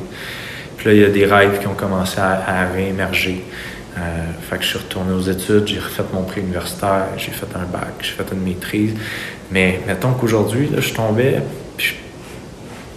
Puis 0.77 0.89
là, 0.89 0.93
il 0.93 1.01
y 1.01 1.05
a 1.05 1.09
des 1.09 1.25
rêves 1.25 1.59
qui 1.59 1.67
ont 1.67 1.75
commencé 1.75 2.19
à, 2.19 2.43
à 2.45 2.71
réémerger. 2.71 3.43
Euh, 3.97 4.01
fait 4.49 4.57
que 4.57 4.63
je 4.63 4.69
suis 4.69 4.77
retourné 4.79 5.13
aux 5.13 5.21
études, 5.21 5.67
j'ai 5.67 5.79
refait 5.79 6.03
mon 6.13 6.23
prix 6.23 6.41
universitaire, 6.41 7.07
j'ai 7.17 7.31
fait 7.31 7.47
un 7.55 7.65
bac, 7.65 7.93
j'ai 8.01 8.11
fait 8.11 8.25
une 8.33 8.41
maîtrise. 8.41 8.93
Mais 9.51 9.81
mettons 9.85 10.13
qu'aujourd'hui, 10.13 10.69
je 10.75 10.93
tombais, 10.93 11.41
puis 11.77 11.95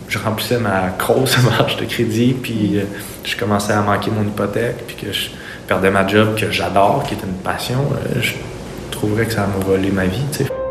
je, 0.08 0.18
remplissais 0.18 0.58
ma 0.58 0.88
grosse 0.98 1.36
marge 1.42 1.76
de 1.76 1.84
crédit, 1.84 2.34
puis 2.34 2.78
euh, 2.78 2.84
je 3.24 3.36
commençais 3.36 3.74
à 3.74 3.82
manquer 3.82 4.10
mon 4.10 4.22
hypothèque, 4.22 4.86
puis 4.86 4.96
que 4.96 5.12
je 5.12 5.30
perdais 5.66 5.90
ma 5.90 6.06
job 6.06 6.34
que 6.34 6.50
j'adore, 6.50 7.04
qui 7.06 7.14
est 7.14 7.22
une 7.22 7.34
passion. 7.42 7.80
Euh, 7.92 8.22
je 8.22 8.32
trouverais 8.90 9.26
que 9.26 9.32
ça 9.32 9.46
m'a 9.46 9.62
volé 9.64 9.90
ma 9.90 10.06
vie, 10.06 10.24
tu 10.32 10.44
sais. 10.44 10.65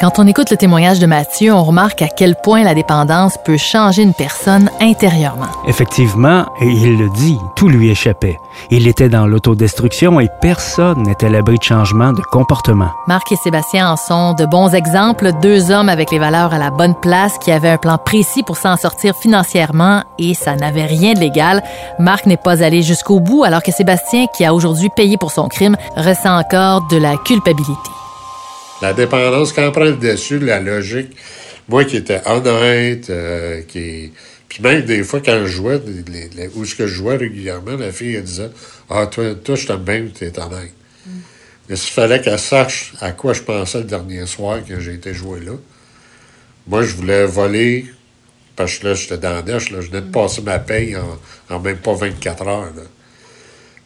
Quand 0.00 0.18
on 0.18 0.26
écoute 0.26 0.50
le 0.50 0.56
témoignage 0.56 0.98
de 0.98 1.06
Mathieu, 1.06 1.54
on 1.54 1.62
remarque 1.62 2.02
à 2.02 2.08
quel 2.08 2.34
point 2.34 2.64
la 2.64 2.74
dépendance 2.74 3.38
peut 3.44 3.56
changer 3.56 4.02
une 4.02 4.12
personne 4.12 4.68
intérieurement. 4.80 5.46
Effectivement, 5.68 6.46
et 6.60 6.66
il 6.66 6.98
le 6.98 7.08
dit, 7.10 7.38
tout 7.54 7.68
lui 7.68 7.90
échappait. 7.90 8.36
Il 8.70 8.88
était 8.88 9.08
dans 9.08 9.26
l'autodestruction 9.26 10.18
et 10.18 10.28
personne 10.40 11.04
n'était 11.04 11.26
à 11.26 11.30
l'abri 11.30 11.58
de 11.58 11.62
changement 11.62 12.12
de 12.12 12.22
comportement. 12.22 12.90
Marc 13.06 13.30
et 13.30 13.36
Sébastien 13.36 13.88
en 13.88 13.96
sont 13.96 14.34
de 14.34 14.46
bons 14.46 14.74
exemples, 14.74 15.30
deux 15.40 15.70
hommes 15.70 15.88
avec 15.88 16.10
les 16.10 16.18
valeurs 16.18 16.52
à 16.52 16.58
la 16.58 16.70
bonne 16.70 16.94
place 16.96 17.38
qui 17.38 17.52
avaient 17.52 17.70
un 17.70 17.78
plan 17.78 17.96
précis 17.96 18.42
pour 18.42 18.56
s'en 18.56 18.76
sortir 18.76 19.14
financièrement 19.14 20.02
et 20.18 20.34
ça 20.34 20.56
n'avait 20.56 20.86
rien 20.86 21.14
de 21.14 21.20
légal. 21.20 21.62
Marc 22.00 22.26
n'est 22.26 22.36
pas 22.36 22.64
allé 22.64 22.82
jusqu'au 22.82 23.20
bout 23.20 23.44
alors 23.44 23.62
que 23.62 23.70
Sébastien, 23.70 24.26
qui 24.36 24.44
a 24.44 24.54
aujourd'hui 24.54 24.90
payé 24.94 25.16
pour 25.18 25.30
son 25.30 25.46
crime, 25.46 25.76
ressent 25.96 26.36
encore 26.36 26.82
de 26.88 26.96
la 26.96 27.16
culpabilité. 27.16 27.90
La 28.82 28.92
dépendance, 28.92 29.52
quand 29.52 29.66
on 29.66 29.72
prend 29.72 29.84
le 29.84 29.96
dessus, 29.96 30.38
la 30.38 30.60
logique, 30.60 31.16
moi 31.68 31.84
qui 31.84 31.96
étais 31.96 32.20
honnête, 32.26 33.08
euh, 33.10 33.62
qui 33.62 34.12
Puis 34.48 34.62
même 34.62 34.82
des 34.82 35.02
fois, 35.02 35.20
quand 35.24 35.40
je 35.42 35.46
jouais, 35.46 35.80
où 36.54 36.64
ce 36.64 36.74
que 36.74 36.86
je 36.86 36.94
jouais 36.94 37.16
régulièrement, 37.16 37.76
la 37.76 37.92
fille, 37.92 38.14
elle 38.14 38.24
disait 38.24 38.50
Ah, 38.90 39.06
toi, 39.06 39.34
toi 39.34 39.54
je 39.54 39.66
t'aime 39.66 39.84
bien, 39.84 40.06
tu 40.14 40.24
es 40.24 40.38
honnête. 40.38 40.72
Mais 41.68 41.76
s'il 41.76 41.92
fallait 41.92 42.20
qu'elle 42.20 42.38
sache 42.38 42.92
à 43.00 43.12
quoi 43.12 43.32
je 43.32 43.40
pensais 43.40 43.78
le 43.78 43.84
dernier 43.84 44.26
soir 44.26 44.62
que 44.62 44.78
j'ai 44.80 44.94
été 44.94 45.14
joué 45.14 45.40
là, 45.40 45.52
moi, 46.66 46.82
je 46.82 46.94
voulais 46.94 47.26
voler, 47.26 47.86
parce 48.56 48.78
que 48.78 48.88
là, 48.88 48.94
j'étais 48.94 49.18
dans 49.18 49.34
la 49.34 49.42
là, 49.42 49.58
je 49.58 49.70
venais 49.74 50.00
de 50.00 50.10
passer 50.10 50.40
ma 50.40 50.58
paye 50.58 50.96
en, 51.50 51.60
même 51.60 51.76
pas 51.76 51.92
24 51.92 52.46
heures. 52.46 52.64
Là, 52.64 52.82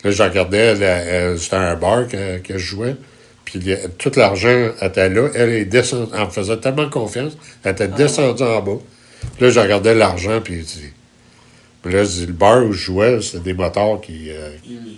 là 0.04 0.10
je 0.10 0.22
regardais, 0.22 0.80
euh, 0.80 1.36
c'était 1.36 1.56
un 1.56 1.74
bar 1.74 2.06
que 2.08 2.40
je 2.48 2.58
jouais. 2.58 2.96
Puis 3.50 3.74
tout 3.96 4.12
l'argent 4.16 4.72
était 4.82 5.08
là. 5.08 5.30
Elle 5.34 5.50
est 5.50 5.64
descendue. 5.64 6.12
Elle 6.14 6.26
me 6.26 6.30
faisait 6.30 6.58
tellement 6.58 6.90
confiance. 6.90 7.32
Elle 7.64 7.72
était 7.72 7.88
descendue 7.88 8.42
en 8.42 8.60
bas. 8.60 8.78
là, 9.40 9.48
je 9.48 9.58
regardais 9.58 9.94
l'argent, 9.94 10.42
puis 10.42 10.66
Mais 11.84 11.92
là, 11.92 12.02
le 12.02 12.32
bar 12.32 12.62
où 12.66 12.72
je 12.72 12.78
jouais, 12.78 13.22
c'était 13.22 13.44
des 13.44 13.54
motards 13.54 14.02
qui. 14.02 14.30
Euh, 14.30 14.50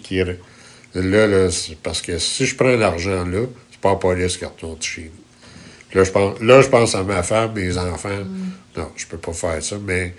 qui 0.02 0.16
là, 0.19 1.26
là 1.28 1.49
parce 1.80 2.02
que 2.02 2.19
si 2.19 2.45
je 2.45 2.57
prends 2.57 2.75
l'argent 2.75 3.25
là, 3.25 3.42
c'est 3.71 3.80
pas 3.80 3.90
la 3.90 3.97
police 3.97 4.37
qui 4.37 4.45
retourne 4.45 4.83
chez 4.83 5.02
nous. 5.02 5.99
Là 5.99 6.04
je, 6.04 6.11
pense, 6.11 6.40
là, 6.40 6.61
je 6.61 6.69
pense 6.69 6.95
à 6.97 7.04
ma 7.04 7.23
femme, 7.23 7.52
mes 7.54 7.78
enfants. 7.78 8.09
Mm. 8.09 8.78
Non, 8.80 8.88
je 8.97 9.07
peux 9.07 9.19
pas 9.19 9.33
faire 9.33 9.62
ça, 9.62 9.76
mais 9.80 10.12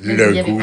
le 0.00 0.42
goût. 0.42 0.62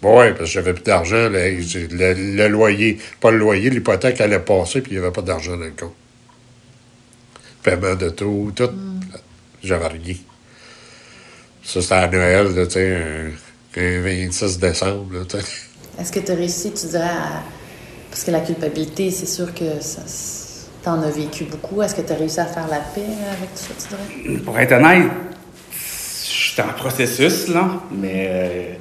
Bon, 0.00 0.20
oui, 0.20 0.28
parce 0.30 0.42
que 0.42 0.46
j'avais 0.46 0.74
plus 0.74 0.84
d'argent. 0.84 1.28
Le, 1.28 2.48
loyer, 2.48 2.98
pas 3.20 3.32
le 3.32 3.38
loyer, 3.38 3.70
l'hypothèque 3.70 4.20
allait 4.20 4.38
passer, 4.38 4.80
puis 4.80 4.92
il 4.92 4.98
n'y 4.98 5.04
avait 5.04 5.12
pas 5.12 5.22
d'argent 5.22 5.56
dans 5.56 5.64
le 5.64 5.72
compte. 5.72 5.94
Paiement 7.62 7.94
de 7.94 8.10
tout, 8.10 8.52
tout. 8.54 8.64
Mm. 8.64 9.00
J'avais 9.62 9.88
rien. 9.88 10.14
Ça, 11.62 11.82
c'était 11.82 11.94
à 11.94 12.08
Noël, 12.08 12.66
tu 12.66 12.70
sais, 12.70 13.32
un, 13.76 14.00
26 14.00 14.58
décembre. 14.58 15.26
Est-ce 15.98 16.12
que 16.12 16.20
tu 16.20 16.32
as 16.32 16.34
réussi, 16.34 16.72
tu 16.72 16.86
dirais, 16.86 17.02
à... 17.02 17.42
parce 18.08 18.24
que 18.24 18.30
la 18.30 18.40
culpabilité, 18.40 19.10
c'est 19.10 19.26
sûr 19.26 19.52
que 19.52 19.80
ça, 19.80 20.02
t'en 20.82 21.02
as 21.02 21.10
vécu 21.10 21.44
beaucoup. 21.44 21.82
Est-ce 21.82 21.94
que 21.94 22.00
tu 22.00 22.12
as 22.12 22.16
réussi 22.16 22.40
à 22.40 22.46
faire 22.46 22.68
la 22.68 22.78
paix 22.78 23.02
avec 23.02 23.54
tout 23.54 23.60
ça, 23.60 23.74
tu 23.78 24.28
dirais? 24.28 24.38
Pour 24.44 24.58
être 24.58 24.72
honnête, 24.72 25.10
j'étais 26.24 26.62
en 26.62 26.72
processus, 26.72 27.48
là, 27.48 27.82
mais 27.90 28.26
euh, 28.30 28.74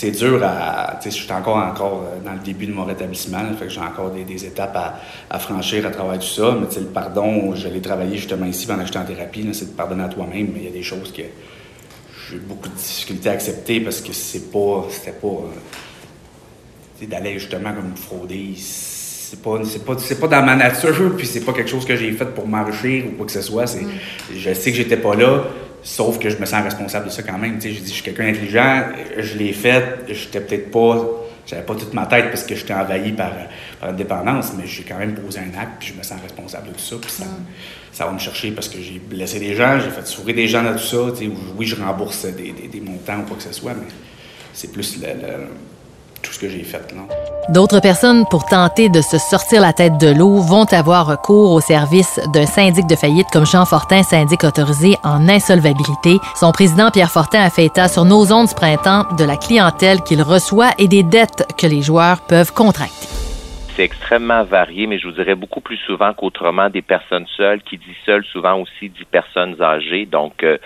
c'est 0.00 0.12
dur 0.12 0.42
à. 0.42 0.98
Je 1.04 1.10
suis 1.10 1.30
encore, 1.30 1.58
encore 1.58 2.04
euh, 2.06 2.24
dans 2.24 2.32
le 2.32 2.38
début 2.38 2.66
de 2.66 2.72
mon 2.72 2.84
rétablissement, 2.84 3.40
fait 3.58 3.66
que 3.66 3.70
j'ai 3.70 3.80
encore 3.80 4.10
des, 4.10 4.46
étapes 4.46 4.94
à, 5.28 5.38
franchir 5.38 5.86
à 5.86 5.90
travers 5.90 6.18
tout 6.18 6.26
ça. 6.26 6.56
Mais 6.58 6.74
le 6.74 6.86
pardon, 6.86 7.54
je 7.54 7.68
l'ai 7.68 7.82
travaillé 7.82 8.16
justement 8.16 8.46
ici 8.46 8.66
pendant 8.66 8.80
que 8.80 8.86
j'étais 8.86 8.98
en 8.98 9.04
thérapie, 9.04 9.46
c'est 9.52 9.72
de 9.72 9.76
pardonner 9.76 10.04
à 10.04 10.08
toi-même, 10.08 10.52
mais 10.54 10.60
il 10.60 10.64
y 10.64 10.68
a 10.68 10.72
des 10.72 10.82
choses 10.82 11.12
que 11.12 11.22
j'ai 12.30 12.38
beaucoup 12.38 12.70
de 12.70 12.74
difficultés 12.74 13.28
à 13.28 13.32
accepter 13.32 13.80
parce 13.80 14.00
que 14.00 14.14
c'est 14.14 14.50
pas. 14.50 14.86
C'était 14.90 15.12
pas. 15.12 15.26
Euh, 15.28 17.06
d'aller 17.06 17.38
justement 17.38 17.72
comme 17.72 17.96
frauder, 17.96 18.52
c'est 18.56 19.40
pas, 19.40 19.60
c'est 19.64 19.84
pas, 19.84 19.94
c'est 19.98 20.20
pas 20.20 20.28
dans 20.28 20.42
ma 20.44 20.54
nature, 20.54 21.14
puis 21.16 21.26
c'est 21.26 21.40
pas 21.40 21.52
quelque 21.52 21.70
chose 21.70 21.84
que 21.84 21.96
j'ai 21.96 22.12
fait 22.12 22.26
pour 22.26 22.46
m'enrichir 22.46 23.04
ou 23.06 23.16
quoi 23.16 23.26
que 23.26 23.32
ce 23.32 23.42
soit. 23.42 23.66
C'est, 23.66 23.82
mm. 23.82 23.90
Je 24.34 24.54
sais 24.54 24.70
que 24.70 24.76
j'étais 24.76 24.98
pas 24.98 25.14
là, 25.14 25.44
Sauf 25.82 26.18
que 26.18 26.28
je 26.28 26.36
me 26.36 26.44
sens 26.44 26.62
responsable 26.62 27.06
de 27.06 27.10
ça 27.10 27.22
quand 27.22 27.38
même. 27.38 27.58
Tu 27.58 27.68
sais, 27.68 27.74
je 27.74 27.80
dis, 27.80 27.88
je 27.88 27.94
suis 27.94 28.02
quelqu'un 28.02 28.24
d'intelligent, 28.24 28.84
je 29.16 29.38
l'ai 29.38 29.52
fait, 29.52 30.00
j'étais 30.08 30.40
peut-être 30.40 30.70
pas, 30.70 31.06
j'avais 31.46 31.62
pas 31.62 31.74
toute 31.74 31.94
ma 31.94 32.06
tête 32.06 32.26
parce 32.26 32.44
que 32.44 32.54
j'étais 32.54 32.74
envahi 32.74 33.12
par, 33.12 33.32
par 33.80 33.90
une 33.90 33.96
dépendance, 33.96 34.52
mais 34.58 34.66
j'ai 34.66 34.82
quand 34.82 34.98
même 34.98 35.14
posé 35.14 35.40
un 35.40 35.58
acte, 35.58 35.72
puis 35.80 35.88
je 35.88 35.98
me 35.98 36.02
sens 36.02 36.20
responsable 36.20 36.68
de 36.68 36.72
tout 36.72 36.80
ça, 36.80 36.96
puis 37.00 37.10
ça, 37.10 37.24
ça 37.92 38.04
va 38.04 38.12
me 38.12 38.18
chercher 38.18 38.50
parce 38.52 38.68
que 38.68 38.80
j'ai 38.80 38.98
blessé 38.98 39.38
des 39.38 39.54
gens, 39.54 39.80
j'ai 39.80 39.90
fait 39.90 40.06
sourire 40.06 40.36
des 40.36 40.48
gens 40.48 40.62
dans 40.62 40.72
tout 40.72 40.78
ça. 40.78 40.98
Tu 41.16 41.26
sais, 41.26 41.32
oui, 41.56 41.66
je 41.66 41.76
rembourse 41.76 42.26
des, 42.26 42.52
des, 42.52 42.68
des, 42.68 42.80
montants 42.80 43.20
ou 43.20 43.22
quoi 43.22 43.36
que 43.36 43.42
ce 43.42 43.52
soit, 43.52 43.74
mais 43.74 43.88
c'est 44.52 44.72
plus 44.72 45.00
le 45.00 45.08
D'autres 47.48 47.80
personnes, 47.80 48.24
pour 48.30 48.46
tenter 48.46 48.88
de 48.88 49.00
se 49.00 49.18
sortir 49.18 49.60
la 49.60 49.72
tête 49.72 49.98
de 49.98 50.08
l'eau, 50.08 50.40
vont 50.40 50.66
avoir 50.72 51.06
recours 51.06 51.52
au 51.52 51.60
service 51.60 52.20
d'un 52.32 52.46
syndic 52.46 52.86
de 52.86 52.96
faillite 52.96 53.26
comme 53.32 53.46
Jean 53.46 53.64
Fortin, 53.64 54.02
syndic 54.02 54.44
autorisé 54.44 54.96
en 55.02 55.28
insolvabilité. 55.28 56.18
Son 56.36 56.52
président 56.52 56.90
Pierre 56.90 57.10
Fortin 57.10 57.42
a 57.42 57.50
fait 57.50 57.66
état 57.66 57.88
sur 57.88 58.04
nos 58.04 58.32
ondes 58.32 58.54
printemps 58.54 59.04
de 59.18 59.24
la 59.24 59.36
clientèle 59.36 60.02
qu'il 60.02 60.22
reçoit 60.22 60.70
et 60.78 60.88
des 60.88 61.02
dettes 61.02 61.46
que 61.56 61.66
les 61.66 61.82
joueurs 61.82 62.20
peuvent 62.20 62.52
contracter 62.52 63.19
extrêmement 63.84 64.44
varié, 64.44 64.86
mais 64.86 64.98
je 64.98 65.06
vous 65.06 65.12
dirais 65.12 65.34
beaucoup 65.34 65.60
plus 65.60 65.76
souvent 65.76 66.12
qu'autrement 66.12 66.68
des 66.70 66.82
personnes 66.82 67.26
seules. 67.36 67.62
Qui 67.62 67.78
dit 67.78 67.96
seul, 68.04 68.24
souvent 68.24 68.58
aussi 68.60 68.88
dit 68.88 69.04
personnes 69.04 69.60
âgées. 69.60 70.06
Donc, 70.06 70.42
euh, 70.42 70.58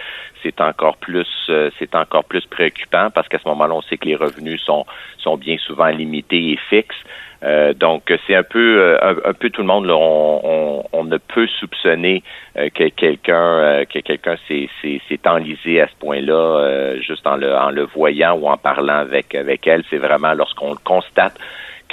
c'est 0.42 0.60
encore 0.60 0.96
plus, 0.96 1.26
euh, 1.48 1.70
c'est 1.78 1.94
encore 1.94 2.24
plus 2.24 2.44
préoccupant 2.46 3.10
parce 3.10 3.28
qu'à 3.28 3.38
ce 3.38 3.48
moment-là, 3.48 3.74
on 3.74 3.82
sait 3.82 3.96
que 3.96 4.06
les 4.06 4.16
revenus 4.16 4.62
sont 4.62 4.84
sont 5.18 5.36
bien 5.36 5.56
souvent 5.58 5.88
limités 5.88 6.52
et 6.52 6.58
fixes. 6.68 6.96
Euh, 7.42 7.74
donc 7.74 8.12
c'est 8.26 8.34
un 8.34 8.42
peu 8.42 8.96
un, 9.02 9.32
peu 9.34 9.50
tout 9.50 9.60
le 9.60 9.66
monde 9.66 9.84
là, 9.86 9.94
on, 9.94 10.84
on, 10.92 11.04
ne 11.04 11.18
peut 11.18 11.46
soupçonner 11.46 12.22
que 12.54 12.88
quelqu'un 12.88 13.84
que 13.84 13.98
quelqu'un 13.98 14.36
s'est 14.48 14.68
enlisé 15.26 15.82
à 15.82 15.88
ce 15.88 15.94
point-là 15.96 16.96
juste 17.00 17.26
en 17.26 17.36
le 17.36 17.54
en 17.54 17.70
le 17.70 17.82
voyant 17.82 18.34
ou 18.34 18.48
en 18.48 18.56
parlant 18.56 18.96
avec 18.96 19.34
avec 19.34 19.66
elle. 19.66 19.84
C'est 19.90 19.98
vraiment 19.98 20.32
lorsqu'on 20.32 20.70
le 20.70 20.78
constate 20.82 21.38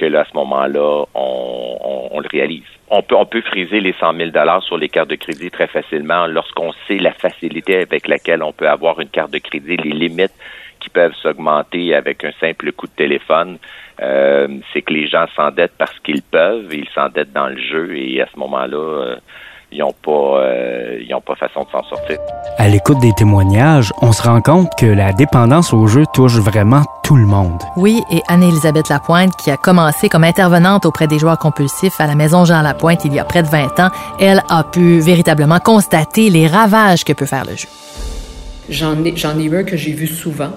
que 0.01 0.05
là, 0.07 0.21
à 0.21 0.25
ce 0.25 0.33
moment-là, 0.33 1.05
on, 1.13 2.19
le 2.19 2.27
réalise. 2.31 2.63
On 2.89 3.03
peut, 3.03 3.15
on 3.15 3.25
peut 3.25 3.41
friser 3.41 3.79
les 3.79 3.93
100 3.93 4.15
000 4.15 4.31
dollars 4.31 4.63
sur 4.63 4.77
les 4.77 4.89
cartes 4.89 5.11
de 5.11 5.15
crédit 5.15 5.51
très 5.51 5.67
facilement 5.67 6.25
lorsqu'on 6.25 6.71
sait 6.87 6.97
la 6.97 7.13
facilité 7.13 7.77
avec 7.77 8.07
laquelle 8.07 8.41
on 8.41 8.51
peut 8.51 8.67
avoir 8.67 8.99
une 8.99 9.09
carte 9.09 9.31
de 9.31 9.37
crédit, 9.37 9.77
les 9.77 9.91
limites 9.91 10.33
qui 10.79 10.89
peuvent 10.89 11.13
s'augmenter 11.21 11.93
avec 11.93 12.23
un 12.23 12.31
simple 12.39 12.71
coup 12.71 12.87
de 12.87 12.93
téléphone. 12.93 13.59
Euh, 14.01 14.47
c'est 14.73 14.81
que 14.81 14.91
les 14.91 15.07
gens 15.07 15.25
s'endettent 15.35 15.77
parce 15.77 15.97
qu'ils 15.99 16.23
peuvent, 16.23 16.73
ils 16.73 16.89
s'endettent 16.95 17.33
dans 17.33 17.49
le 17.49 17.61
jeu 17.61 17.95
et 17.95 18.21
à 18.21 18.27
ce 18.33 18.39
moment-là, 18.39 18.77
euh, 18.77 19.15
ils 19.71 19.79
n'ont 19.79 19.93
pas, 20.03 20.41
euh, 20.41 20.99
ils 21.01 21.13
ont 21.13 21.21
pas 21.21 21.35
façon 21.35 21.61
de 21.61 21.71
s'en 21.71 21.83
sortir. 21.83 22.17
À 22.57 22.67
l'écoute 22.67 22.99
des 22.99 23.13
témoignages, 23.13 23.91
on 24.01 24.11
se 24.11 24.21
rend 24.21 24.41
compte 24.41 24.69
que 24.77 24.85
la 24.85 25.13
dépendance 25.13 25.73
au 25.73 25.87
jeu 25.87 26.03
touche 26.13 26.37
vraiment 26.37 26.83
tout 27.03 27.15
le 27.15 27.25
monde. 27.25 27.61
Oui, 27.77 28.01
et 28.11 28.21
Anne-Élisabeth 28.27 28.89
Lapointe, 28.89 29.35
qui 29.37 29.49
a 29.49 29.57
commencé 29.57 30.09
comme 30.09 30.23
intervenante 30.23 30.85
auprès 30.85 31.07
des 31.07 31.19
joueurs 31.19 31.39
compulsifs 31.39 31.99
à 31.99 32.07
la 32.07 32.15
Maison 32.15 32.43
Jean 32.45 32.61
Lapointe 32.61 33.05
il 33.05 33.13
y 33.13 33.19
a 33.19 33.23
près 33.23 33.43
de 33.43 33.47
20 33.47 33.79
ans, 33.79 33.89
elle 34.19 34.43
a 34.49 34.63
pu 34.63 34.99
véritablement 34.99 35.59
constater 35.59 36.29
les 36.29 36.47
ravages 36.47 37.05
que 37.05 37.13
peut 37.13 37.25
faire 37.25 37.45
le 37.45 37.55
jeu. 37.55 37.67
J'en 38.69 39.03
ai, 39.03 39.15
j'en 39.15 39.37
ai 39.39 39.43
eu 39.43 39.57
un 39.57 39.63
que 39.63 39.77
j'ai 39.77 39.93
vu 39.93 40.07
souvent. 40.07 40.51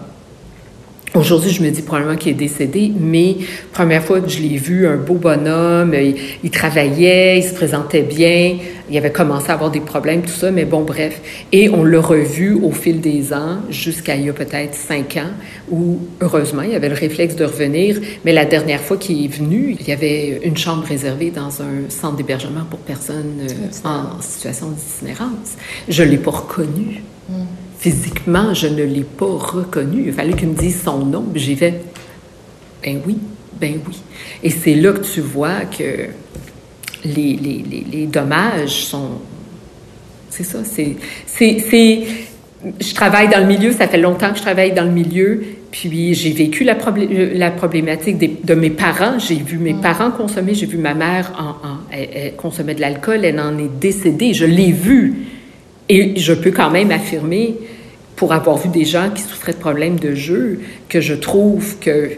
Aujourd'hui, 1.14 1.50
je 1.50 1.62
me 1.62 1.70
dis 1.70 1.82
probablement 1.82 2.16
qu'il 2.16 2.32
est 2.32 2.34
décédé, 2.34 2.90
mais 2.98 3.36
première 3.72 4.02
fois 4.02 4.20
que 4.20 4.28
je 4.28 4.40
l'ai 4.40 4.56
vu, 4.56 4.84
un 4.88 4.96
beau 4.96 5.14
bonhomme, 5.14 5.94
il, 6.42 6.50
travaillait, 6.50 7.38
il 7.38 7.44
se 7.44 7.54
présentait 7.54 8.02
bien, 8.02 8.56
il 8.90 8.96
avait 8.96 9.12
commencé 9.12 9.50
à 9.50 9.52
avoir 9.52 9.70
des 9.70 9.78
problèmes, 9.78 10.22
tout 10.22 10.32
ça, 10.32 10.50
mais 10.50 10.64
bon, 10.64 10.82
bref. 10.82 11.20
Et 11.52 11.68
on 11.68 11.84
l'a 11.84 12.00
revu 12.00 12.54
au 12.54 12.72
fil 12.72 13.00
des 13.00 13.32
ans, 13.32 13.58
jusqu'à 13.70 14.16
il 14.16 14.26
y 14.26 14.28
a 14.28 14.32
peut-être 14.32 14.74
cinq 14.74 15.16
ans, 15.16 15.30
où 15.70 16.00
heureusement, 16.20 16.62
il 16.62 16.74
avait 16.74 16.88
le 16.88 16.96
réflexe 16.96 17.36
de 17.36 17.44
revenir, 17.44 18.00
mais 18.24 18.32
la 18.32 18.44
dernière 18.44 18.80
fois 18.80 18.96
qu'il 18.96 19.24
est 19.24 19.28
venu, 19.28 19.76
il 19.78 19.86
y 19.86 19.92
avait 19.92 20.40
une 20.42 20.56
chambre 20.56 20.84
réservée 20.84 21.30
dans 21.30 21.62
un 21.62 21.90
centre 21.90 22.16
d'hébergement 22.16 22.64
pour 22.68 22.80
personnes 22.80 23.38
euh, 23.48 23.88
en 23.88 24.20
situation 24.20 24.70
d'itinérance. 24.70 25.54
Je 25.88 26.02
l'ai 26.02 26.16
pas 26.16 26.32
reconnu. 26.32 27.04
Physiquement, 27.84 28.54
je 28.54 28.66
ne 28.66 28.82
l'ai 28.82 29.04
pas 29.04 29.26
reconnu. 29.26 30.04
Il 30.06 30.12
fallait 30.14 30.32
qu'il 30.32 30.48
me 30.48 30.54
dise 30.54 30.82
son 30.82 31.04
nom. 31.04 31.26
J'ai 31.34 31.54
fait, 31.54 31.82
ben 32.82 32.98
oui, 33.06 33.18
ben 33.60 33.74
oui. 33.86 34.00
Et 34.42 34.48
c'est 34.48 34.74
là 34.74 34.94
que 34.94 35.04
tu 35.04 35.20
vois 35.20 35.66
que 35.66 36.06
les, 37.04 37.36
les, 37.36 37.84
les, 37.92 38.06
dommages 38.06 38.86
sont... 38.86 39.20
C'est 40.30 40.44
ça, 40.44 40.60
c'est... 40.64 40.96
c'est 41.26 42.06
je 42.80 42.94
travaille 42.94 43.28
dans 43.28 43.40
le 43.40 43.46
milieu, 43.46 43.70
ça 43.72 43.86
fait 43.86 43.98
longtemps 43.98 44.30
que 44.30 44.38
je 44.38 44.42
travaille 44.42 44.72
dans 44.72 44.84
le 44.84 44.90
milieu, 44.90 45.42
puis 45.70 46.14
j'ai 46.14 46.32
vécu 46.32 46.64
la, 46.64 46.78
la 47.34 47.50
problématique 47.50 48.46
de 48.46 48.54
mes 48.54 48.70
parents. 48.70 49.18
J'ai 49.18 49.34
vu 49.34 49.58
mes 49.58 49.74
mm. 49.74 49.82
parents 49.82 50.10
consommer, 50.10 50.54
j'ai 50.54 50.64
vu 50.64 50.78
ma 50.78 50.94
mère 50.94 51.32
en, 51.38 52.32
consommer 52.38 52.74
de 52.74 52.80
l'alcool, 52.80 53.26
elle 53.26 53.38
en 53.38 53.58
est 53.58 53.78
décédée, 53.78 54.32
je 54.32 54.46
l'ai 54.46 54.72
vue. 54.72 55.26
Et 55.90 56.18
je 56.18 56.32
peux 56.32 56.50
quand 56.50 56.70
même 56.70 56.90
affirmer, 56.90 57.58
pour 58.16 58.32
avoir 58.32 58.56
vu 58.58 58.68
des 58.68 58.84
gens 58.84 59.10
qui 59.10 59.22
souffraient 59.22 59.52
de 59.52 59.58
problèmes 59.58 59.98
de 59.98 60.14
jeu, 60.14 60.60
que 60.88 61.00
je 61.00 61.14
trouve 61.14 61.78
que 61.78 62.12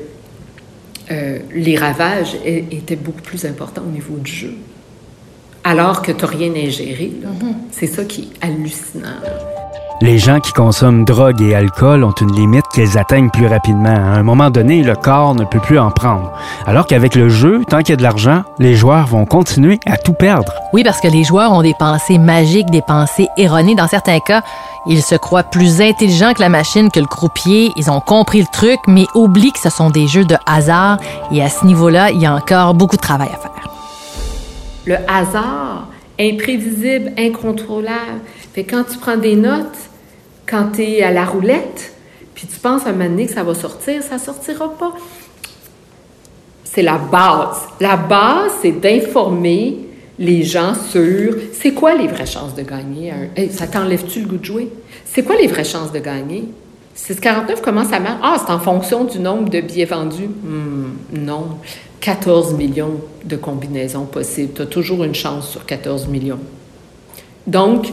euh, 1.11 1.38
les 1.55 1.76
ravages 1.76 2.37
étaient 2.45 2.97
beaucoup 2.97 3.23
plus 3.23 3.45
importants 3.45 3.83
au 3.87 3.91
niveau 3.91 4.17
du 4.19 4.31
jeu. 4.31 4.55
Alors 5.65 6.03
que 6.03 6.12
tu 6.12 6.25
n'as 6.25 6.31
rien 6.31 6.55
ingéré. 6.55 7.12
Mm-hmm. 7.23 7.55
C'est 7.73 7.87
ça 7.87 8.05
qui 8.05 8.23
est 8.23 8.47
hallucinant. 8.47 9.21
Les 10.03 10.19
gens 10.19 10.41
qui 10.41 10.53
consomment 10.53 11.07
drogue 11.07 11.41
et 11.41 11.55
alcool 11.55 12.05
ont 12.05 12.12
une 12.21 12.31
limite 12.33 12.67
qu'ils 12.75 12.99
atteignent 12.99 13.31
plus 13.31 13.47
rapidement. 13.47 13.88
À 13.88 14.19
un 14.19 14.23
moment 14.23 14.50
donné, 14.50 14.83
le 14.83 14.95
corps 14.95 15.35
ne 15.35 15.45
peut 15.45 15.59
plus 15.59 15.79
en 15.79 15.91
prendre. 15.91 16.31
Alors 16.67 16.87
qu'avec 16.87 17.15
le 17.15 17.31
jeu, 17.31 17.62
tant 17.67 17.79
qu'il 17.79 17.91
y 17.91 17.93
a 17.95 17.97
de 17.97 18.03
l'argent, 18.03 18.43
les 18.59 18.75
joueurs 18.75 19.07
vont 19.07 19.25
continuer 19.25 19.81
à 19.87 19.97
tout 19.97 20.12
perdre. 20.12 20.53
Oui, 20.75 20.85
parce 20.85 21.00
que 21.00 21.09
les 21.09 21.25
joueurs 21.25 21.50
ont 21.53 21.62
des 21.62 21.73
pensées 21.79 22.19
magiques, 22.19 22.71
des 22.71 22.83
pensées 22.83 23.29
erronées. 23.38 23.75
Dans 23.75 23.88
certains 23.88 24.21
cas, 24.21 24.43
ils 24.87 25.03
se 25.03 25.15
croient 25.15 25.45
plus 25.45 25.81
intelligents 25.81 26.35
que 26.35 26.43
la 26.43 26.50
machine, 26.50 26.91
que 26.91 27.00
le 27.00 27.07
croupier. 27.07 27.73
Ils 27.76 27.91
ont 27.91 28.00
compris 28.00 28.41
le 28.41 28.49
truc, 28.53 28.79
mais 28.87 29.07
oublient 29.15 29.53
que 29.53 29.61
ce 29.61 29.71
sont 29.71 29.88
des 29.88 30.09
jeux 30.09 30.26
de 30.26 30.37
hasard. 30.45 30.99
Et 31.33 31.43
à 31.43 31.49
ce 31.49 31.65
niveau-là, 31.65 32.11
il 32.11 32.21
y 32.21 32.26
a 32.26 32.35
encore 32.35 32.75
beaucoup 32.75 32.97
de 32.97 33.00
travail 33.00 33.29
à 33.33 33.38
faire. 33.38 33.71
Le 34.85 34.97
hasard, 35.09 35.87
imprévisible, 36.21 37.12
incontrôlable. 37.19 38.21
Fait 38.56 38.64
quand 38.64 38.84
tu 38.84 38.96
prends 38.96 39.18
des 39.18 39.36
notes, 39.36 39.76
quand 40.46 40.70
tu 40.76 40.82
es 40.82 41.02
à 41.02 41.10
la 41.10 41.26
roulette, 41.26 41.92
puis 42.34 42.46
tu 42.46 42.58
penses 42.58 42.86
à 42.86 42.88
un 42.88 42.92
moment 42.92 43.10
donné 43.10 43.26
que 43.26 43.34
ça 43.34 43.42
va 43.42 43.54
sortir, 43.54 44.02
ça 44.02 44.16
sortira 44.16 44.72
pas. 44.78 44.94
C'est 46.64 46.80
la 46.80 46.96
base. 46.96 47.58
La 47.80 47.98
base, 47.98 48.52
c'est 48.62 48.72
d'informer 48.72 49.80
les 50.18 50.42
gens 50.42 50.72
sur 50.75 51.34
c'est 51.52 51.75
quoi 51.75 51.96
les 51.96 52.06
vraies 52.06 52.25
chances 52.25 52.54
de 52.54 52.62
gagner. 52.62 53.12
Ça 53.50 53.66
t'enlève-tu 53.66 54.20
le 54.20 54.26
goût 54.26 54.38
de 54.38 54.44
jouer? 54.46 54.72
C'est 55.04 55.22
quoi 55.22 55.36
les 55.36 55.48
vraies 55.48 55.62
chances 55.62 55.92
de 55.92 55.98
gagner? 55.98 56.48
649, 56.94 57.60
comment 57.60 57.84
ça 57.84 58.00
marche? 58.00 58.20
Ah, 58.22 58.36
c'est 58.42 58.50
en 58.50 58.58
fonction 58.58 59.04
du 59.04 59.18
nombre 59.18 59.50
de 59.50 59.60
billets 59.60 59.84
vendus. 59.84 60.28
Hmm, 60.28 60.92
non. 61.12 61.58
14 62.00 62.54
millions 62.54 63.02
de 63.22 63.36
combinaisons 63.36 64.06
possibles. 64.06 64.54
Tu 64.54 64.62
as 64.62 64.66
toujours 64.66 65.04
une 65.04 65.14
chance 65.14 65.50
sur 65.50 65.66
14 65.66 66.08
millions. 66.08 66.40
Donc, 67.46 67.92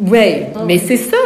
oui, 0.00 0.44
mais 0.66 0.78
c'est 0.78 0.96
ça. 0.96 1.16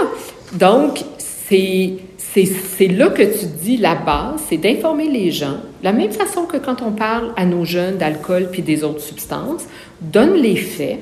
Donc, 0.54 1.00
c'est 1.18 1.94
c'est 2.34 2.88
là 2.88 3.10
que 3.10 3.22
tu 3.22 3.44
dis 3.62 3.76
la 3.76 3.94
base, 3.94 4.40
c'est 4.48 4.56
d'informer 4.56 5.08
les 5.08 5.30
gens, 5.30 5.52
de 5.52 5.84
la 5.84 5.92
même 5.92 6.12
façon 6.12 6.44
que 6.44 6.56
quand 6.56 6.80
on 6.80 6.92
parle 6.92 7.32
à 7.36 7.44
nos 7.44 7.64
jeunes 7.64 7.98
d'alcool 7.98 8.48
puis 8.50 8.62
des 8.62 8.84
autres 8.84 9.02
substances, 9.02 9.64
donne 10.00 10.34
les 10.34 10.56
faits. 10.56 11.00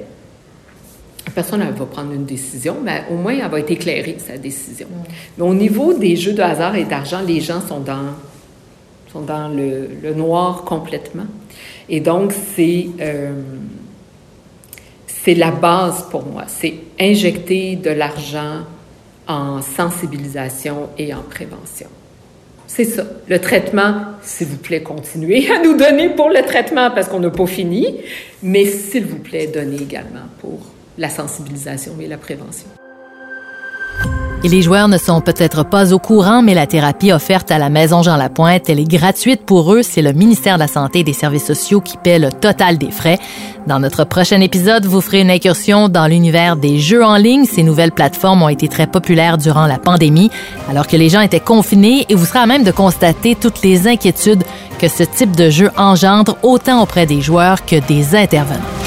La 1.26 1.32
personne 1.32 1.62
elle 1.62 1.74
va 1.74 1.86
prendre 1.86 2.12
une 2.12 2.24
décision, 2.24 2.78
mais 2.82 3.04
au 3.10 3.14
moins 3.14 3.34
elle 3.34 3.48
va 3.48 3.60
être 3.60 3.70
éclairée, 3.70 4.16
sa 4.18 4.38
décision. 4.38 4.88
Mais 5.38 5.44
au 5.44 5.54
niveau 5.54 5.94
des 5.94 6.16
jeux 6.16 6.32
de 6.32 6.42
hasard 6.42 6.74
et 6.74 6.84
d'argent, 6.84 7.20
les 7.24 7.40
gens 7.40 7.60
sont 7.60 7.80
dans, 7.80 8.14
sont 9.12 9.20
dans 9.20 9.48
le, 9.48 10.12
noir 10.14 10.64
complètement. 10.64 11.26
Et 11.88 12.00
donc, 12.00 12.32
c'est 12.56 12.88
euh, 13.00 13.32
c'est 15.22 15.34
la 15.34 15.50
base 15.50 16.06
pour 16.10 16.24
moi. 16.24 16.44
C'est 16.46 16.74
injecter 16.98 17.76
de 17.76 17.90
l'argent 17.90 18.60
en 19.26 19.62
sensibilisation 19.62 20.88
et 20.98 21.14
en 21.14 21.22
prévention. 21.22 21.88
C'est 22.66 22.84
ça. 22.84 23.04
Le 23.28 23.38
traitement, 23.38 24.04
s'il 24.22 24.46
vous 24.46 24.56
plaît, 24.56 24.82
continuez 24.82 25.50
à 25.50 25.62
nous 25.62 25.76
donner 25.76 26.10
pour 26.10 26.30
le 26.30 26.42
traitement 26.42 26.90
parce 26.90 27.08
qu'on 27.08 27.20
n'a 27.20 27.30
pas 27.30 27.46
fini, 27.46 27.96
mais 28.42 28.64
s'il 28.64 29.06
vous 29.06 29.18
plaît, 29.18 29.48
donnez 29.48 29.82
également 29.82 30.26
pour 30.40 30.60
la 30.96 31.10
sensibilisation 31.10 31.92
et 32.00 32.06
la 32.06 32.16
prévention. 32.16 32.68
Et 34.42 34.48
les 34.48 34.62
joueurs 34.62 34.88
ne 34.88 34.96
sont 34.96 35.20
peut-être 35.20 35.64
pas 35.64 35.92
au 35.92 35.98
courant, 35.98 36.40
mais 36.40 36.54
la 36.54 36.66
thérapie 36.66 37.12
offerte 37.12 37.50
à 37.50 37.58
la 37.58 37.68
Maison 37.68 38.02
Jean 38.02 38.16
Lapointe, 38.16 38.70
elle 38.70 38.80
est 38.80 38.90
gratuite 38.90 39.44
pour 39.44 39.74
eux. 39.74 39.82
C'est 39.82 40.00
le 40.00 40.14
ministère 40.14 40.54
de 40.54 40.60
la 40.60 40.66
Santé 40.66 41.00
et 41.00 41.04
des 41.04 41.12
Services 41.12 41.44
sociaux 41.44 41.82
qui 41.82 41.98
paie 41.98 42.18
le 42.18 42.32
total 42.32 42.78
des 42.78 42.90
frais. 42.90 43.18
Dans 43.66 43.78
notre 43.78 44.04
prochain 44.04 44.40
épisode, 44.40 44.86
vous 44.86 45.02
ferez 45.02 45.20
une 45.20 45.30
incursion 45.30 45.90
dans 45.90 46.06
l'univers 46.06 46.56
des 46.56 46.78
jeux 46.78 47.04
en 47.04 47.16
ligne. 47.16 47.44
Ces 47.44 47.62
nouvelles 47.62 47.92
plateformes 47.92 48.42
ont 48.42 48.48
été 48.48 48.66
très 48.66 48.86
populaires 48.86 49.36
durant 49.36 49.66
la 49.66 49.78
pandémie, 49.78 50.30
alors 50.70 50.86
que 50.86 50.96
les 50.96 51.10
gens 51.10 51.20
étaient 51.20 51.38
confinés 51.38 52.06
et 52.08 52.14
vous 52.14 52.24
serez 52.24 52.38
à 52.38 52.46
même 52.46 52.64
de 52.64 52.70
constater 52.70 53.34
toutes 53.34 53.62
les 53.62 53.88
inquiétudes 53.88 54.44
que 54.78 54.88
ce 54.88 55.02
type 55.02 55.36
de 55.36 55.50
jeu 55.50 55.70
engendre 55.76 56.38
autant 56.42 56.82
auprès 56.82 57.04
des 57.04 57.20
joueurs 57.20 57.66
que 57.66 57.76
des 57.86 58.16
intervenants. 58.16 58.79